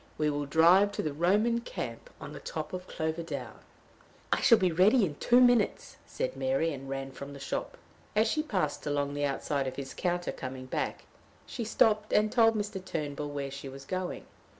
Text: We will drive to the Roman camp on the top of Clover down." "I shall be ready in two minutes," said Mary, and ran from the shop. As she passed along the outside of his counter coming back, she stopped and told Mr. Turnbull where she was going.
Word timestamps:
We 0.17 0.31
will 0.31 0.47
drive 0.47 0.91
to 0.93 1.03
the 1.03 1.13
Roman 1.13 1.59
camp 1.61 2.09
on 2.19 2.33
the 2.33 2.39
top 2.39 2.73
of 2.73 2.87
Clover 2.87 3.21
down." 3.21 3.59
"I 4.33 4.41
shall 4.41 4.57
be 4.57 4.71
ready 4.71 5.05
in 5.05 5.13
two 5.17 5.39
minutes," 5.39 5.97
said 6.07 6.35
Mary, 6.35 6.73
and 6.73 6.89
ran 6.89 7.11
from 7.11 7.33
the 7.33 7.39
shop. 7.39 7.77
As 8.15 8.27
she 8.27 8.41
passed 8.41 8.87
along 8.87 9.13
the 9.13 9.25
outside 9.25 9.67
of 9.67 9.75
his 9.75 9.93
counter 9.93 10.31
coming 10.31 10.65
back, 10.65 11.03
she 11.45 11.63
stopped 11.63 12.13
and 12.13 12.31
told 12.31 12.55
Mr. 12.55 12.83
Turnbull 12.83 13.29
where 13.29 13.51
she 13.51 13.69
was 13.69 13.85
going. 13.85 14.25